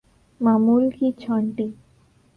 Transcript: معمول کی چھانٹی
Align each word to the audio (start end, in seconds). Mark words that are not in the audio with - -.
معمول 0.41 0.89
کی 0.97 1.11
چھانٹی 1.19 1.67